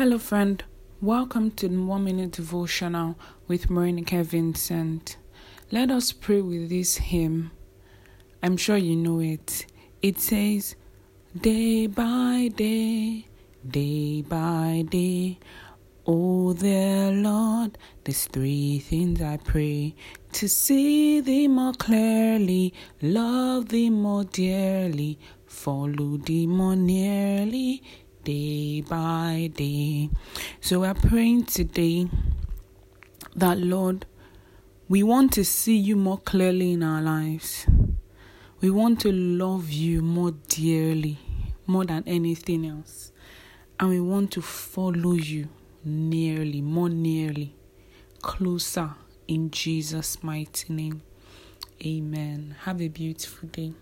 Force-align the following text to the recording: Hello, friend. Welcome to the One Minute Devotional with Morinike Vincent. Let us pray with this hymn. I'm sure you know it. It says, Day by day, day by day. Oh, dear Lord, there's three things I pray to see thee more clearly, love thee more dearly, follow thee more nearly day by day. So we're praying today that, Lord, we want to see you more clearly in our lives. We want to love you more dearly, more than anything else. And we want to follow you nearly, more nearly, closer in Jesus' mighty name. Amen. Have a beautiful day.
Hello, 0.00 0.16
friend. 0.16 0.64
Welcome 1.02 1.50
to 1.56 1.68
the 1.68 1.82
One 1.82 2.04
Minute 2.04 2.30
Devotional 2.30 3.18
with 3.46 3.68
Morinike 3.68 4.24
Vincent. 4.24 5.18
Let 5.70 5.90
us 5.90 6.10
pray 6.10 6.40
with 6.40 6.70
this 6.70 6.96
hymn. 6.96 7.50
I'm 8.42 8.56
sure 8.56 8.78
you 8.78 8.96
know 8.96 9.20
it. 9.20 9.66
It 10.00 10.18
says, 10.18 10.74
Day 11.38 11.86
by 11.86 12.48
day, 12.56 13.26
day 13.68 14.22
by 14.22 14.86
day. 14.88 15.38
Oh, 16.06 16.54
dear 16.54 17.12
Lord, 17.12 17.76
there's 18.02 18.24
three 18.24 18.78
things 18.78 19.20
I 19.20 19.36
pray 19.36 19.94
to 20.32 20.48
see 20.48 21.20
thee 21.20 21.46
more 21.46 21.74
clearly, 21.74 22.72
love 23.02 23.68
thee 23.68 23.90
more 23.90 24.24
dearly, 24.24 25.18
follow 25.44 26.16
thee 26.16 26.46
more 26.46 26.74
nearly 26.74 27.82
day 28.24 28.80
by 28.82 29.50
day. 29.54 30.10
So 30.60 30.80
we're 30.80 30.94
praying 30.94 31.44
today 31.46 32.08
that, 33.36 33.58
Lord, 33.58 34.06
we 34.88 35.02
want 35.02 35.32
to 35.34 35.44
see 35.44 35.76
you 35.76 35.96
more 35.96 36.18
clearly 36.18 36.72
in 36.72 36.82
our 36.82 37.00
lives. 37.00 37.66
We 38.60 38.70
want 38.70 39.00
to 39.02 39.12
love 39.12 39.70
you 39.70 40.02
more 40.02 40.32
dearly, 40.48 41.18
more 41.66 41.84
than 41.84 42.04
anything 42.06 42.66
else. 42.66 43.12
And 43.78 43.88
we 43.88 44.00
want 44.00 44.32
to 44.32 44.42
follow 44.42 45.12
you 45.12 45.48
nearly, 45.84 46.60
more 46.60 46.90
nearly, 46.90 47.54
closer 48.20 48.90
in 49.26 49.50
Jesus' 49.50 50.22
mighty 50.22 50.72
name. 50.72 51.02
Amen. 51.86 52.56
Have 52.64 52.82
a 52.82 52.88
beautiful 52.88 53.48
day. 53.48 53.72